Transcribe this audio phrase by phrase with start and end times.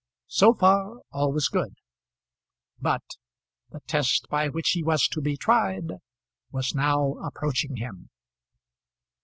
[0.33, 1.75] So far all was good;
[2.81, 3.03] but
[3.69, 5.91] the test by which he was to be tried
[6.51, 8.09] was now approaching him.